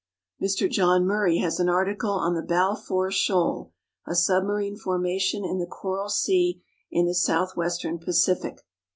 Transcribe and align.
Mr 0.41 0.67
John 0.67 1.05
Murray 1.05 1.37
has 1.37 1.59
an 1.59 1.69
article 1.69 2.09
on 2.09 2.33
the 2.33 2.41
Balfour 2.41 3.11
Shoal, 3.11 3.71
a 4.07 4.15
submarine 4.15 4.75
formation 4.75 5.45
in 5.45 5.59
the 5.59 5.67
Coral 5.67 6.09
sea, 6.09 6.63
in 6.89 7.05
the 7.05 7.13
southwestern 7.13 7.99
Pacific. 7.99 8.61